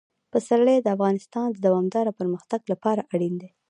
پسرلی 0.31 0.77
د 0.81 0.87
افغانستان 0.95 1.47
د 1.51 1.57
دوامداره 1.65 2.11
پرمختګ 2.19 2.61
لپاره 2.71 3.01
اړین 3.13 3.33
دي. 3.41 3.49